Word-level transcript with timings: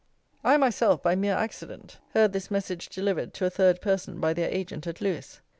I 0.43 0.57
myself, 0.57 1.03
by 1.03 1.13
mere 1.13 1.35
accident, 1.35 1.99
heard 2.15 2.33
this 2.33 2.49
message 2.49 2.89
delivered 2.89 3.35
to 3.35 3.45
a 3.45 3.51
third 3.51 3.81
person 3.81 4.19
by 4.19 4.33
their 4.33 4.49
agent 4.49 4.87
at 4.87 4.99
Lewes. 4.99 5.41